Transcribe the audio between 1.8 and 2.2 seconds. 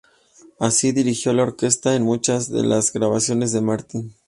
en